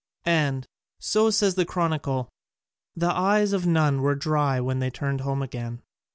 And, 0.25 0.67
so 0.99 1.29
says 1.29 1.53
the 1.53 1.63
chronicle, 1.63 2.27
the 2.95 3.11
eyes 3.11 3.53
of 3.53 3.67
none 3.67 4.01
were 4.01 4.15
dry 4.15 4.59
when 4.59 4.79
they 4.79 4.89
turned 4.89 5.21
home 5.21 5.43
again. 5.43 5.83